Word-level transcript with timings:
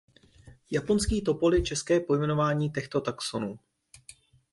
Japonský 0.71 1.21
topol 1.21 1.53
je 1.53 1.61
české 1.63 1.99
pojmenování 1.99 2.69
těchto 2.71 3.01
taxonů. 3.01 3.59